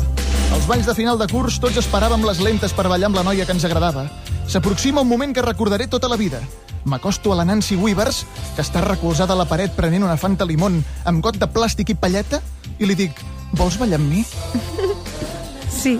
Als 0.55 0.69
balls 0.69 0.87
de 0.87 0.95
final 0.95 1.19
de 1.19 1.27
curs 1.27 1.57
tots 1.59 1.81
esperàvem 1.81 2.23
les 2.23 2.39
lentes 2.39 2.71
per 2.71 2.87
ballar 2.87 3.09
amb 3.09 3.19
la 3.19 3.25
noia 3.27 3.43
que 3.43 3.51
ens 3.51 3.65
agradava. 3.67 4.05
S'aproxima 4.47 5.03
un 5.03 5.09
moment 5.09 5.35
que 5.35 5.43
recordaré 5.43 5.89
tota 5.91 6.07
la 6.07 6.15
vida. 6.15 6.39
M'acosto 6.85 7.33
a 7.33 7.35
la 7.35 7.43
Nancy 7.43 7.75
Weavers, 7.75 8.23
que 8.55 8.63
està 8.63 8.79
recolzada 8.87 9.35
a 9.35 9.41
la 9.41 9.49
paret 9.51 9.75
prenent 9.75 10.07
una 10.07 10.15
fanta 10.15 10.47
limón 10.47 10.79
amb 11.03 11.19
got 11.19 11.35
de 11.35 11.51
plàstic 11.51 11.91
i 11.91 11.99
palleta, 11.99 12.39
i 12.79 12.87
li 12.87 12.95
dic, 12.95 13.19
vols 13.51 13.75
ballar 13.75 13.99
amb 13.99 14.07
mi? 14.07 14.23
Sí. 15.83 15.97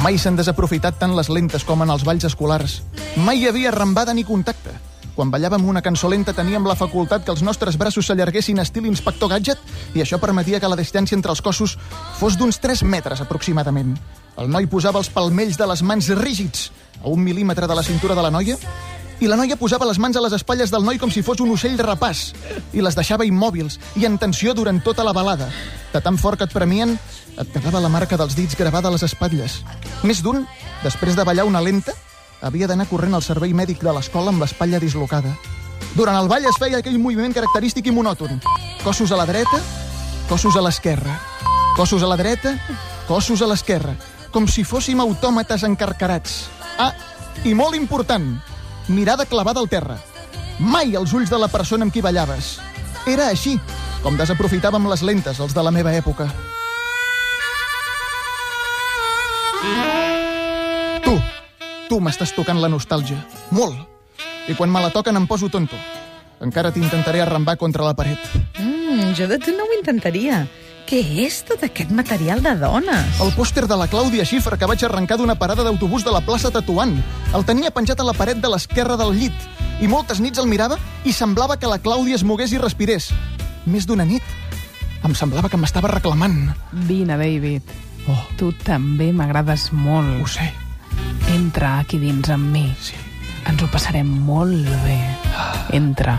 Mai 0.00 0.16
s'han 0.16 0.38
desaprofitat 0.38 0.96
tant 0.96 1.12
les 1.12 1.28
lentes 1.28 1.64
com 1.68 1.82
en 1.84 1.90
els 1.92 2.08
balls 2.08 2.24
escolars. 2.24 2.80
Mai 3.20 3.42
hi 3.42 3.48
havia 3.50 3.74
rambada 3.74 4.14
ni 4.16 4.24
contacte. 4.24 4.77
Quan 5.18 5.32
ballàvem 5.34 5.64
una 5.66 5.80
cançó 5.82 6.06
lenta 6.06 6.30
teníem 6.30 6.62
la 6.62 6.76
facultat 6.78 7.24
que 7.26 7.32
els 7.34 7.40
nostres 7.42 7.74
braços 7.74 8.06
s'allarguessin 8.06 8.60
estil 8.62 8.84
Inspector 8.86 9.32
Gadget 9.32 9.96
i 9.98 10.04
això 10.04 10.20
permetia 10.22 10.60
que 10.62 10.70
la 10.70 10.78
distància 10.78 11.18
entre 11.18 11.34
els 11.34 11.42
cossos 11.42 11.74
fos 12.20 12.36
d'uns 12.38 12.60
3 12.62 12.84
metres 12.86 13.24
aproximadament. 13.24 13.96
El 14.38 14.46
noi 14.46 14.68
posava 14.70 15.02
els 15.02 15.10
palmells 15.10 15.58
de 15.58 15.66
les 15.66 15.82
mans 15.82 16.12
rígids 16.20 16.68
a 17.02 17.10
un 17.10 17.26
mil·límetre 17.26 17.66
de 17.66 17.74
la 17.74 17.82
cintura 17.82 18.14
de 18.14 18.22
la 18.22 18.30
noia 18.30 18.54
i 19.18 19.26
la 19.26 19.34
noia 19.34 19.58
posava 19.58 19.90
les 19.90 19.98
mans 19.98 20.14
a 20.14 20.22
les 20.22 20.38
espatlles 20.38 20.70
del 20.70 20.86
noi 20.86 21.02
com 21.02 21.10
si 21.10 21.26
fos 21.26 21.42
un 21.42 21.50
ocell 21.50 21.74
rapàs 21.82 22.28
i 22.70 22.86
les 22.86 22.94
deixava 22.94 23.26
immòbils 23.26 23.80
i 23.98 24.06
en 24.06 24.22
tensió 24.22 24.54
durant 24.54 24.78
tota 24.86 25.02
la 25.02 25.16
balada. 25.16 25.50
De 25.90 25.98
tan 25.98 26.14
fort 26.14 26.38
que 26.38 26.46
et 26.46 26.54
premien 26.54 26.94
Et 27.38 27.50
quedava 27.54 27.78
la 27.78 27.90
marca 27.90 28.16
dels 28.18 28.34
dits 28.34 28.56
gravada 28.58 28.90
a 28.90 28.92
les 28.94 29.04
espatlles. 29.06 29.60
Més 30.02 30.22
d'un, 30.24 30.40
després 30.82 31.14
de 31.14 31.22
ballar 31.26 31.44
una 31.46 31.60
lenta, 31.62 31.94
havia 32.42 32.68
d'anar 32.68 32.88
corrent 32.88 33.14
al 33.14 33.24
servei 33.24 33.54
mèdic 33.54 33.82
de 33.82 33.92
l'escola 33.94 34.32
amb 34.32 34.42
l'espatlla 34.42 34.80
dislocada. 34.82 35.34
Durant 35.94 36.18
el 36.18 36.28
ball 36.28 36.46
es 36.46 36.58
feia 36.60 36.78
aquell 36.78 36.98
moviment 36.98 37.34
característic 37.34 37.88
i 37.88 37.94
monòton. 37.94 38.40
Cossos 38.84 39.12
a 39.12 39.18
la 39.18 39.26
dreta, 39.26 39.60
cossos 40.28 40.56
a 40.56 40.62
l'esquerra. 40.62 41.18
Cossos 41.76 42.02
a 42.02 42.08
la 42.10 42.16
dreta, 42.18 42.56
cossos 43.06 43.42
a 43.42 43.46
l'esquerra. 43.46 43.94
Com 44.34 44.48
si 44.50 44.64
fóssim 44.66 45.00
autòmates 45.00 45.62
encarcarats. 45.64 46.48
Ah, 46.78 46.92
i 47.44 47.54
molt 47.54 47.76
important, 47.78 48.26
mirada 48.88 49.26
clavada 49.26 49.60
al 49.60 49.68
terra. 49.70 49.98
Mai 50.58 50.96
als 50.96 51.12
ulls 51.14 51.30
de 51.30 51.38
la 51.38 51.48
persona 51.48 51.86
amb 51.86 51.94
qui 51.94 52.02
ballaves. 52.02 52.58
Era 53.06 53.28
així, 53.30 53.54
com 54.02 54.18
desaprofitàvem 54.18 54.88
les 54.90 55.02
lentes, 55.06 55.38
els 55.40 55.54
de 55.54 55.62
la 55.62 55.70
meva 55.74 55.94
època. 55.94 56.26
Tu, 61.04 61.14
tu 61.88 62.00
m'estàs 62.00 62.34
tocant 62.36 62.60
la 62.60 62.68
nostàlgia. 62.68 63.18
Molt. 63.50 63.76
I 64.48 64.54
quan 64.56 64.70
me 64.72 64.80
la 64.80 64.90
toquen 64.94 65.16
em 65.16 65.26
poso 65.26 65.48
tonto. 65.52 65.76
Encara 66.40 66.70
t'intentaré 66.72 67.20
arrambar 67.20 67.56
contra 67.58 67.84
la 67.84 67.94
paret. 67.98 68.18
Mm, 68.58 69.12
jo 69.18 69.26
de 69.28 69.38
tu 69.38 69.52
no 69.56 69.64
ho 69.66 69.76
intentaria. 69.78 70.46
Què 70.88 71.02
és 71.26 71.42
tot 71.44 71.60
aquest 71.66 71.90
material 71.92 72.40
de 72.40 72.54
dones? 72.56 73.18
El 73.20 73.32
pòster 73.36 73.66
de 73.68 73.76
la 73.76 73.88
Clàudia 73.92 74.24
Schiffer 74.24 74.56
que 74.56 74.68
vaig 74.70 74.84
arrencar 74.86 75.18
d'una 75.20 75.34
parada 75.36 75.64
d'autobús 75.66 76.04
de 76.06 76.14
la 76.14 76.22
plaça 76.24 76.48
Tatuant. 76.50 76.94
El 77.36 77.44
tenia 77.44 77.70
penjat 77.74 78.00
a 78.00 78.06
la 78.08 78.14
paret 78.16 78.40
de 78.40 78.48
l'esquerra 78.48 78.96
del 78.96 79.12
llit. 79.18 79.36
I 79.84 79.88
moltes 79.90 80.20
nits 80.24 80.40
el 80.40 80.48
mirava 80.48 80.78
i 81.04 81.12
semblava 81.12 81.58
que 81.60 81.68
la 81.68 81.76
Clàudia 81.82 82.16
es 82.16 82.24
mogués 82.24 82.54
i 82.56 82.62
respirés. 82.62 83.10
Més 83.66 83.84
d'una 83.84 84.06
nit 84.08 84.22
em 85.04 85.12
semblava 85.14 85.50
que 85.52 85.60
m'estava 85.60 85.92
reclamant. 85.92 86.54
Vine, 86.88 87.18
David. 87.20 87.62
Oh, 88.08 88.22
Tu 88.38 88.52
també 88.64 89.12
m'agrades 89.12 89.68
molt. 89.72 90.22
ho 90.22 90.26
sé. 90.26 90.48
Entra 91.34 91.78
aquí 91.78 91.98
dins 92.00 92.30
amb 92.32 92.50
mi. 92.52 92.64
Sí. 92.80 92.96
Ens 93.48 93.62
ho 93.62 93.68
passarem 93.72 94.08
molt 94.08 94.68
bé. 94.84 94.98
Entra. 95.76 96.16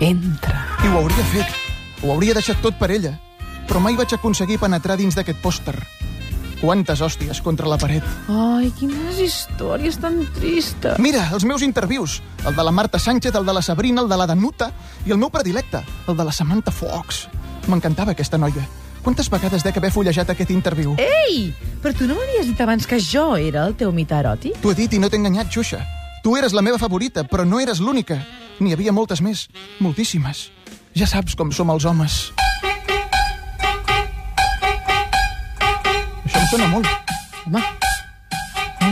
Entra. 0.00 0.66
I 0.84 0.90
ho 0.90 1.00
hauria 1.00 1.24
fet. 1.32 1.56
Ho 2.02 2.12
hauria 2.14 2.36
deixat 2.36 2.60
tot 2.64 2.76
per 2.80 2.90
ella. 2.94 3.14
Però 3.68 3.80
mai 3.80 3.96
vaig 3.96 4.12
aconseguir 4.16 4.58
penetrar 4.60 4.98
dins 5.00 5.16
d'aquest 5.16 5.40
pòster. 5.42 5.76
Quantes 6.60 7.00
hòsties 7.00 7.40
contra 7.40 7.68
la 7.70 7.78
paret. 7.80 8.04
Ai, 8.28 8.68
quines 8.76 9.20
històries 9.24 9.96
tan 10.00 10.18
tristes. 10.36 10.98
Mira, 11.00 11.22
els 11.32 11.46
meus 11.48 11.64
intervius. 11.64 12.18
El 12.44 12.56
de 12.56 12.66
la 12.66 12.74
Marta 12.74 12.98
Sánchez, 13.00 13.34
el 13.34 13.46
de 13.48 13.54
la 13.56 13.62
Sabrina, 13.64 14.02
el 14.02 14.10
de 14.12 14.20
la 14.20 14.28
Danuta 14.28 14.68
i 15.06 15.14
el 15.14 15.20
meu 15.22 15.32
predilecte, 15.32 15.80
el 16.06 16.18
de 16.18 16.28
la 16.28 16.36
Samantha 16.36 16.72
Fox. 16.72 17.28
M'encantava 17.68 18.12
aquesta 18.12 18.36
noia. 18.40 18.66
Quantes 19.02 19.30
vegades 19.32 19.62
dec 19.64 19.78
haver 19.80 19.90
fullejat 19.94 20.28
aquest 20.32 20.50
interviu? 20.52 20.92
Ei, 21.00 21.54
però 21.80 21.94
tu 21.96 22.04
no 22.08 22.18
m'havies 22.18 22.50
dit 22.50 22.60
abans 22.60 22.86
que 22.86 22.98
jo 23.00 23.32
era 23.40 23.64
el 23.66 23.74
teu 23.80 23.92
mite 23.96 24.12
eròtic? 24.16 24.58
T'ho 24.60 24.72
he 24.74 24.76
dit 24.82 24.92
i 24.92 25.00
no 25.00 25.08
t'he 25.08 25.16
enganyat, 25.16 25.48
Xuxa. 25.48 25.80
Tu 26.20 26.34
eres 26.36 26.52
la 26.52 26.60
meva 26.60 26.76
favorita, 26.78 27.24
però 27.24 27.46
no 27.48 27.60
eres 27.60 27.80
l'única. 27.80 28.18
N'hi 28.60 28.74
havia 28.76 28.92
moltes 28.92 29.22
més. 29.24 29.46
Moltíssimes. 29.80 30.50
Ja 30.92 31.08
saps 31.08 31.36
com 31.38 31.52
som 31.52 31.70
els 31.72 31.86
homes. 31.88 32.18
Això 36.26 36.42
em 36.42 36.50
sona 36.52 36.68
molt. 36.74 36.92
Home, 37.46 37.64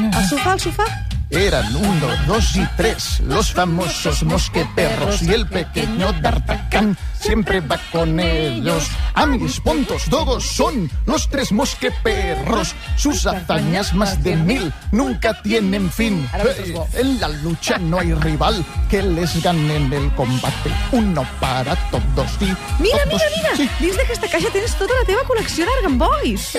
al 0.08 0.24
sofà, 0.24 0.56
al 0.56 0.60
sofà. 0.62 0.88
Eran 1.30 1.76
uno, 1.76 2.06
dos 2.26 2.56
y 2.56 2.66
tres, 2.78 3.20
los 3.20 3.52
famosos 3.52 4.22
mosqueperros 4.22 5.20
y 5.22 5.32
el 5.34 5.46
pequeño 5.46 6.10
D'Artagnan 6.22 6.96
siempre 7.20 7.60
va 7.60 7.78
con 7.92 8.18
ellos. 8.18 8.88
Amis, 9.12 9.60
pontos, 9.60 10.08
dogos 10.08 10.44
son 10.46 10.90
los 11.04 11.28
tres 11.28 11.52
mosqueperros. 11.52 12.74
Sus 12.96 13.26
hazañas 13.26 13.92
más 13.92 14.22
de 14.24 14.36
mil 14.36 14.72
nunca 14.90 15.42
tienen 15.42 15.90
fin. 15.92 16.26
Eh, 16.32 16.74
En 16.94 17.20
la 17.20 17.28
lucha 17.28 17.76
no 17.76 17.98
hay 17.98 18.14
rival 18.14 18.64
que 18.88 19.02
les 19.02 19.42
gane 19.42 19.76
en 19.76 19.92
el 19.92 20.10
combate. 20.14 20.70
Uno 20.92 21.26
para 21.40 21.76
todos 21.90 22.30
y 22.40 22.46
Mira, 22.80 23.04
todos. 23.04 23.20
mira, 23.20 23.30
mira! 23.36 23.56
Sí. 23.56 23.68
Dins 23.80 23.96
d'aquesta 24.00 24.28
caixa 24.32 24.48
tens 24.50 24.74
tota 24.80 24.94
la 24.96 25.04
teva 25.04 25.20
col·lecció 25.28 25.66
d'Argan 25.68 25.98
Boys. 25.98 26.56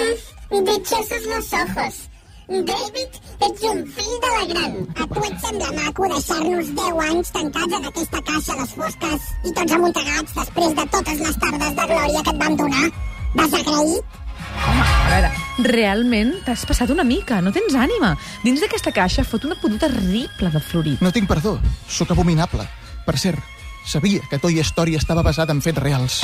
Dichosos 0.52 1.26
los 1.26 1.54
ojos. 1.54 2.06
David, 2.50 3.18
ets 3.46 3.64
un 3.70 3.82
fill 3.94 4.16
de 4.24 4.30
la 4.34 4.46
gran. 4.50 4.72
A 4.98 5.06
tu 5.06 5.26
et 5.28 5.36
sembla 5.44 5.68
maco 5.76 6.08
deixar-nos 6.10 6.72
10 6.80 7.02
anys 7.06 7.30
tancats 7.36 7.76
en 7.78 7.86
aquesta 7.90 8.22
caixa 8.26 8.56
a 8.56 8.58
les 8.64 8.72
fosques 8.74 9.28
i 9.46 9.54
tots 9.60 9.76
amuntegats 9.78 10.34
després 10.40 10.74
de 10.80 10.86
totes 10.96 11.22
les 11.28 11.38
tardes 11.44 11.76
de 11.78 11.86
glòria 11.92 12.24
que 12.26 12.34
et 12.34 12.42
vam 12.42 12.58
donar? 12.58 12.88
Desagraït? 13.36 14.18
Home, 14.66 14.82
a 14.82 15.12
veure, 15.12 15.30
realment 15.70 16.34
t'has 16.48 16.66
passat 16.66 16.90
una 16.90 17.06
mica, 17.06 17.38
no 17.46 17.54
tens 17.54 17.78
ànima. 17.78 18.16
Dins 18.42 18.66
d'aquesta 18.66 18.96
caixa 18.98 19.28
fot 19.30 19.46
una 19.46 19.60
puta 19.62 19.84
terrible 19.86 20.50
de 20.50 20.64
florit. 20.72 21.06
No 21.06 21.14
tinc 21.14 21.30
perdó, 21.30 21.60
sóc 21.86 22.18
abominable. 22.18 22.66
Per 23.06 23.18
cert, 23.22 23.46
sabia 23.86 24.26
que 24.26 24.42
Toy 24.42 24.58
Story 24.66 24.98
estava 24.98 25.22
basada 25.22 25.54
en 25.54 25.62
fets 25.62 25.86
reals. 25.86 26.24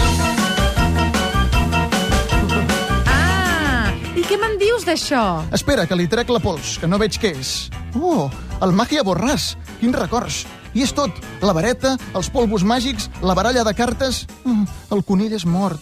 Què 4.36 4.42
me'n 4.42 4.58
dius 4.60 4.84
d'això? 4.84 5.22
Espera, 5.56 5.86
que 5.88 5.96
li 5.96 6.10
trec 6.12 6.28
la 6.34 6.42
pols, 6.44 6.74
que 6.82 6.88
no 6.92 6.98
veig 7.00 7.16
què 7.22 7.32
és. 7.40 7.70
Oh, 7.96 8.28
el 8.66 8.74
màgia 8.76 9.04
borràs. 9.08 9.54
Quins 9.80 9.96
records. 9.96 10.42
I 10.76 10.84
és 10.84 10.92
tot. 10.92 11.12
La 11.40 11.54
vareta, 11.56 11.94
els 12.20 12.28
polvos 12.34 12.66
màgics, 12.68 13.08
la 13.24 13.36
baralla 13.38 13.64
de 13.64 13.72
cartes... 13.74 14.26
Mm, 14.44 14.66
El 14.92 15.06
conill 15.08 15.32
és 15.38 15.46
mort. 15.48 15.80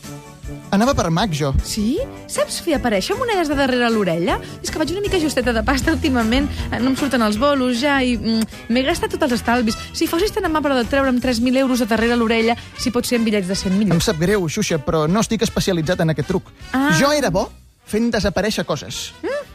Anava 0.75 0.93
per 0.93 1.07
mag, 1.09 1.31
jo. 1.33 1.49
Sí? 1.65 1.97
Saps 2.29 2.59
fer 2.61 2.75
aparèixer 2.77 3.15
monedes 3.17 3.49
de 3.49 3.55
darrere 3.57 3.89
l'orella? 3.89 4.35
És 4.61 4.69
que 4.69 4.77
vaig 4.77 4.91
una 4.93 5.01
mica 5.01 5.17
justeta 5.21 5.53
de 5.55 5.63
pasta 5.65 5.93
últimament, 5.95 6.45
eh, 6.69 6.77
no 6.83 6.91
em 6.91 6.97
surten 6.99 7.25
els 7.25 7.39
bolos 7.41 7.79
ja 7.81 7.95
i 8.05 8.13
mm, 8.19 8.69
m'he 8.69 8.83
gastat 8.85 9.15
tots 9.15 9.25
els 9.31 9.37
estalvis. 9.39 9.79
Si 9.97 10.05
fossis 10.11 10.33
tan 10.35 10.45
amable 10.45 10.77
de 10.77 10.85
treure'm 10.93 11.17
3.000 11.23 11.57
euros 11.63 11.81
de 11.81 11.89
darrere 11.89 12.19
l'orella, 12.19 12.57
si 12.77 12.93
pot 12.93 13.07
ser 13.09 13.17
en 13.17 13.25
bitllets 13.25 13.49
de 13.49 13.57
100 13.57 13.73
Em 13.73 13.79
milions. 13.81 14.05
sap 14.05 14.21
greu, 14.21 14.45
Xuxa, 14.45 14.77
però 14.83 15.07
no 15.09 15.25
estic 15.25 15.41
especialitzat 15.41 16.05
en 16.05 16.13
aquest 16.13 16.29
truc. 16.35 16.53
Ah. 16.73 16.91
Jo 16.99 17.09
era 17.17 17.33
bo 17.33 17.47
fent 17.85 18.11
desaparèixer 18.13 18.65
coses. 18.65 19.11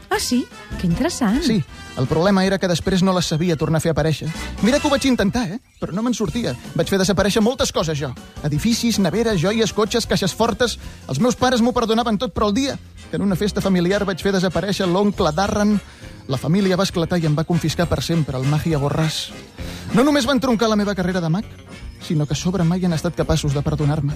Ah, 0.09 0.19
sí? 0.19 0.41
Que 0.79 0.87
interessant. 0.87 1.41
Sí, 1.45 1.63
el 1.97 2.07
problema 2.09 2.43
era 2.43 2.57
que 2.57 2.67
després 2.67 3.03
no 3.05 3.13
les 3.13 3.27
sabia 3.29 3.55
tornar 3.55 3.77
a 3.77 3.83
fer 3.83 3.91
aparèixer. 3.93 4.27
Mira 4.65 4.79
que 4.79 4.87
ho 4.87 4.91
vaig 4.91 5.05
intentar, 5.05 5.45
eh? 5.53 5.59
Però 5.79 5.93
no 5.93 6.01
me'n 6.03 6.17
sortia. 6.17 6.55
Vaig 6.73 6.89
fer 6.89 6.97
desaparèixer 6.99 7.43
moltes 7.45 7.71
coses, 7.71 7.97
jo. 7.99 8.09
Edificis, 8.43 8.97
neveres, 8.99 9.39
joies, 9.41 9.73
cotxes, 9.73 10.09
caixes 10.09 10.33
fortes... 10.33 10.79
Els 11.09 11.21
meus 11.21 11.37
pares 11.37 11.61
m'ho 11.61 11.73
perdonaven 11.73 12.17
tot, 12.17 12.33
però 12.33 12.49
el 12.49 12.57
dia 12.57 12.77
que 13.09 13.17
en 13.17 13.25
una 13.25 13.37
festa 13.37 13.61
familiar 13.61 14.03
vaig 14.05 14.21
fer 14.21 14.33
desaparèixer 14.33 14.85
l'oncle 14.89 15.31
Darren, 15.33 15.77
la 16.29 16.37
família 16.37 16.77
va 16.77 16.85
esclatar 16.85 17.17
i 17.17 17.25
em 17.25 17.37
va 17.37 17.47
confiscar 17.47 17.87
per 17.89 18.03
sempre 18.05 18.37
el 18.37 18.45
Magia 18.49 18.81
Borràs. 18.81 19.29
No 19.97 20.05
només 20.05 20.27
van 20.29 20.41
troncar 20.41 20.69
la 20.69 20.77
meva 20.77 20.93
carrera 20.97 21.21
de 21.21 21.29
mag, 21.33 21.45
sinó 22.05 22.27
que 22.29 22.37
sobre 22.37 22.63
mai 22.63 22.85
han 22.85 22.93
estat 22.93 23.17
capaços 23.17 23.55
de 23.57 23.65
perdonar-me. 23.65 24.13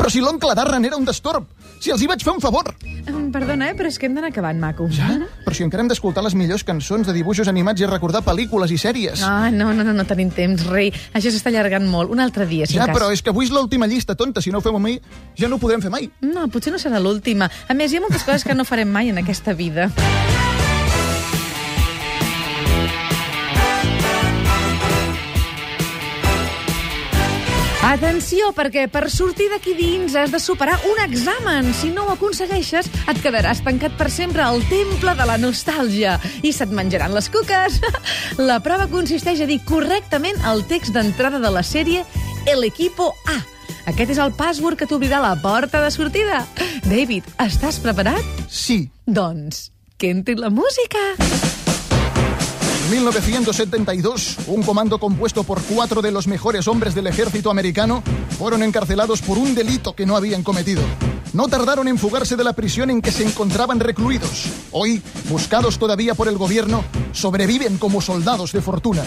Però 0.00 0.08
si 0.08 0.22
l'oncle 0.24 0.54
Darren 0.56 0.86
era 0.88 0.96
un 0.96 1.04
destorb! 1.04 1.44
Si 1.80 1.92
els 1.92 2.00
hi 2.00 2.06
vaig 2.08 2.22
fer 2.24 2.32
un 2.32 2.40
favor! 2.40 2.70
Perdona, 3.30 3.68
eh, 3.68 3.74
però 3.76 3.88
és 3.88 3.98
que 4.00 4.08
hem 4.08 4.14
d'anar 4.16 4.30
acabant, 4.32 4.56
maco. 4.60 4.86
Ja? 4.92 5.10
Però 5.44 5.54
si 5.54 5.62
encara 5.62 5.84
hem 5.84 5.90
d'escoltar 5.90 6.24
les 6.24 6.34
millors 6.36 6.64
cançons 6.66 7.06
de 7.06 7.12
dibuixos 7.14 7.48
animats 7.52 7.84
i 7.84 7.88
recordar 7.88 8.24
pel·lícules 8.24 8.72
i 8.72 8.78
sèries. 8.80 9.22
Ah, 9.26 9.50
no, 9.52 9.70
no, 9.76 9.84
no, 9.84 9.94
no 9.96 10.06
tenim 10.08 10.32
temps, 10.34 10.64
rei. 10.72 10.88
Això 11.12 11.28
s'està 11.28 11.52
allargant 11.52 11.84
molt. 11.88 12.12
Un 12.16 12.24
altre 12.24 12.48
dia, 12.48 12.66
si 12.66 12.78
ja, 12.80 12.88
cas. 12.88 12.96
però 12.96 13.12
és 13.12 13.22
que 13.22 13.32
avui 13.32 13.46
és 13.46 13.52
l'última 13.54 13.88
llista, 13.90 14.16
tonta. 14.16 14.40
Si 14.40 14.52
no 14.52 14.60
ho 14.60 14.64
fem 14.64 14.80
avui, 14.80 14.96
ja 15.36 15.52
no 15.52 15.60
ho 15.60 15.62
podrem 15.62 15.84
fer 15.84 15.92
mai. 15.92 16.08
No, 16.24 16.48
potser 16.48 16.72
no 16.72 16.80
serà 16.80 17.00
l'última. 17.00 17.50
A 17.68 17.76
més, 17.76 17.92
hi 17.92 18.00
ha 18.00 18.06
moltes 18.06 18.24
coses 18.24 18.44
que 18.48 18.56
no 18.56 18.64
farem 18.68 18.88
mai 18.88 19.12
en 19.12 19.20
aquesta 19.20 19.52
vida. 19.52 19.92
Atenció, 28.00 28.46
perquè 28.56 28.86
per 28.88 29.10
sortir 29.12 29.50
d'aquí 29.52 29.74
dins 29.76 30.14
has 30.16 30.30
de 30.32 30.38
superar 30.40 30.78
un 30.88 31.02
examen. 31.02 31.66
Si 31.76 31.90
no 31.92 32.06
ho 32.06 32.14
aconsegueixes, 32.14 32.88
et 32.88 33.20
quedaràs 33.20 33.60
tancat 33.60 33.92
per 33.98 34.06
sempre 34.08 34.40
al 34.40 34.62
temple 34.70 35.12
de 35.18 35.26
la 35.28 35.36
nostàlgia 35.36 36.14
i 36.40 36.48
se't 36.56 36.72
menjaran 36.72 37.12
les 37.12 37.28
cuques. 37.28 37.76
La 38.48 38.56
prova 38.64 38.88
consisteix 38.88 39.44
a 39.44 39.50
dir 39.50 39.60
correctament 39.68 40.40
el 40.48 40.64
text 40.64 40.96
d'entrada 40.96 41.42
de 41.44 41.52
la 41.52 41.60
sèrie 41.60 42.06
El 42.48 42.64
Equipo 42.64 43.12
A. 43.28 43.36
Aquest 43.92 44.16
és 44.16 44.24
el 44.24 44.32
password 44.32 44.80
que 44.80 44.88
t'obrirà 44.88 45.20
la 45.20 45.36
porta 45.36 45.84
de 45.84 45.92
sortida. 45.92 46.46
David, 46.88 47.28
estàs 47.44 47.84
preparat? 47.84 48.24
Sí. 48.48 48.86
Doncs, 49.04 49.66
que 50.00 50.08
entri 50.16 50.40
la 50.40 50.48
música. 50.48 51.04
En 51.20 51.49
1972, 52.90 54.36
un 54.48 54.64
comando 54.64 54.98
compuesto 54.98 55.44
por 55.44 55.62
cuatro 55.62 56.02
de 56.02 56.10
los 56.10 56.26
mejores 56.26 56.66
hombres 56.66 56.92
del 56.92 57.06
ejército 57.06 57.48
americano 57.48 58.02
fueron 58.36 58.64
encarcelados 58.64 59.22
por 59.22 59.38
un 59.38 59.54
delito 59.54 59.94
que 59.94 60.06
no 60.06 60.16
habían 60.16 60.42
cometido. 60.42 60.82
No 61.32 61.46
tardaron 61.46 61.86
en 61.86 61.98
fugarse 61.98 62.34
de 62.34 62.42
la 62.42 62.52
prisión 62.52 62.90
en 62.90 63.00
que 63.00 63.12
se 63.12 63.24
encontraban 63.24 63.78
recluidos. 63.78 64.46
Hoy, 64.72 65.00
buscados 65.28 65.78
todavía 65.78 66.16
por 66.16 66.26
el 66.26 66.36
gobierno, 66.36 66.82
sobreviven 67.12 67.78
como 67.78 68.00
soldados 68.00 68.50
de 68.50 68.60
fortuna. 68.60 69.04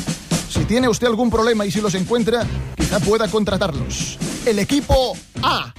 Si 0.50 0.64
tiene 0.64 0.88
usted 0.88 1.08
algún 1.08 1.30
problema 1.30 1.66
y 1.66 1.72
si 1.72 1.82
los 1.82 1.94
encuentra, 1.96 2.46
quizá 2.78 3.02
pueda 3.02 3.28
contratarlos. 3.28 4.18
El 4.46 4.60
equipo 4.60 5.18
A. 5.42 5.74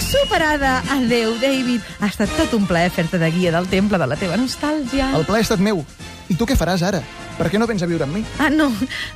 superada. 0.00 0.82
Adeu, 0.90 1.36
David. 1.40 1.80
Ha 2.00 2.08
estat 2.10 2.30
tot 2.36 2.54
un 2.58 2.66
plaer 2.66 2.90
fer-te 2.90 3.18
de 3.20 3.30
guia 3.30 3.52
del 3.54 3.68
temple 3.70 3.98
de 4.00 4.08
la 4.10 4.16
teva 4.16 4.38
nostàlgia. 4.40 5.10
El 5.16 5.26
plaer 5.28 5.44
ha 5.44 5.48
estat 5.48 5.62
meu. 5.62 5.84
I 6.30 6.36
tu 6.38 6.46
què 6.46 6.56
faràs 6.58 6.82
ara? 6.86 7.02
Per 7.38 7.48
què 7.50 7.58
no 7.58 7.66
vens 7.66 7.82
a 7.82 7.88
viure 7.88 8.04
amb 8.04 8.18
mi? 8.18 8.24
Ah, 8.38 8.50
no, 8.52 8.68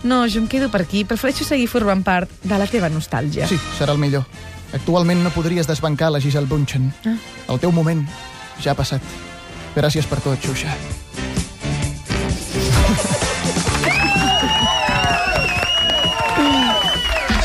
no, 0.03 0.25
jo 0.27 0.41
em 0.41 0.49
quedo 0.51 0.71
per 0.73 0.83
aquí. 0.83 1.05
Prefereixo 1.05 1.45
seguir 1.45 1.69
formant 1.69 2.03
part 2.07 2.31
de 2.43 2.59
la 2.59 2.67
teva 2.71 2.91
nostàlgia. 2.91 3.49
Sí, 3.51 3.59
serà 3.79 3.95
el 3.95 4.01
millor. 4.03 4.25
Actualment 4.75 5.23
no 5.23 5.31
podries 5.31 5.69
desbancar 5.71 6.11
la 6.11 6.21
Giselle 6.21 6.51
Bunchen. 6.51 6.91
Ah. 7.07 7.15
El 7.53 7.61
teu 7.63 7.73
moment 7.73 8.03
ja 8.61 8.73
ha 8.73 8.79
passat. 8.79 9.03
Gràcies 9.77 10.07
per 10.11 10.21
tot, 10.25 10.39
Xuxa. 10.43 10.75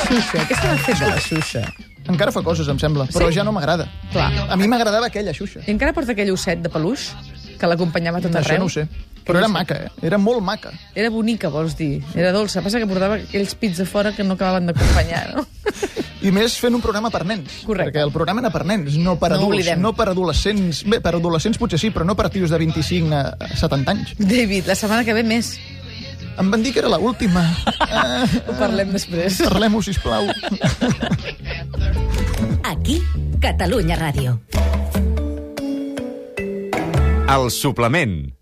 Xuxa, 0.10 0.42
què 0.50 0.56
se 0.58 0.66
n'ha 0.66 0.82
fet 0.88 1.00
de 1.04 1.12
la 1.12 1.22
Xuxa? 1.22 1.89
Encara 2.10 2.32
fa 2.34 2.42
coses, 2.44 2.68
em 2.68 2.80
sembla, 2.82 3.06
però 3.14 3.30
Sí? 3.30 3.36
ja 3.38 3.44
no 3.46 3.52
m'agrada. 3.54 3.86
Clar. 4.12 4.32
A 4.50 4.56
mi 4.58 4.68
m'agradava 4.68 5.08
aquella 5.08 5.34
Xuxa. 5.34 5.62
I 5.68 5.72
encara 5.72 5.94
porta 5.94 6.12
aquell 6.16 6.32
osset 6.34 6.60
de 6.66 6.70
peluix 6.74 7.12
que 7.60 7.68
l'acompanyava 7.68 8.22
tot 8.22 8.32
Això 8.34 8.54
arreu? 8.56 8.60
no 8.60 8.66
ho 8.66 8.70
sé. 8.74 8.88
Però 9.30 9.38
era 9.38 9.48
maca, 9.52 9.76
eh? 9.86 9.90
Era 10.02 10.18
molt 10.18 10.42
maca. 10.42 10.72
Era 10.96 11.10
bonica, 11.14 11.50
vols 11.54 11.76
dir. 11.78 12.02
Era 12.16 12.32
dolça. 12.34 12.64
Passa 12.66 12.80
que 12.82 12.88
portava 12.90 13.20
aquells 13.20 13.54
pits 13.54 13.78
de 13.78 13.86
fora 13.86 14.12
que 14.16 14.24
no 14.24 14.34
acabaven 14.34 14.66
d'acompanyar, 14.72 15.36
no? 15.36 15.46
I 16.26 16.32
més 16.36 16.56
fent 16.60 16.74
un 16.76 16.82
programa 16.82 17.12
per 17.14 17.22
nens. 17.30 17.62
Correcte. 17.64 17.92
Perquè 17.94 18.02
el 18.04 18.12
programa 18.12 18.42
era 18.42 18.50
per 18.50 18.66
nens, 18.66 18.98
no 18.98 19.14
per 19.20 19.30
No 19.30 19.36
adults. 19.38 19.54
oblidem. 19.54 19.80
No 19.80 19.94
per 19.94 20.10
adolescents. 20.10 20.82
Bé, 20.84 21.00
per 21.00 21.14
adolescents 21.16 21.60
potser 21.62 21.78
sí, 21.80 21.92
però 21.92 22.04
no 22.08 22.16
per 22.18 22.30
tios 22.34 22.50
de 22.50 22.58
25 22.58 23.14
a 23.14 23.22
a 23.40 23.56
70 23.56 23.92
anys. 23.92 24.16
David, 24.18 24.66
la 24.68 24.76
setmana 24.76 25.06
que 25.06 25.14
ve 25.14 25.24
més. 25.24 25.60
Em 26.40 26.50
van 26.50 26.64
dir 26.64 26.74
que 26.74 26.80
era 26.80 26.90
l'última. 26.90 27.44
Ho 28.50 28.54
parlem 28.58 28.92
després. 28.96 29.42
Parlem-ho, 29.46 29.82
sisplau. 29.84 30.26
Aquí, 32.70 33.02
Catalunya 33.42 33.96
Ràdio. 33.98 34.36
El 37.34 37.50
suplement. 37.50 38.39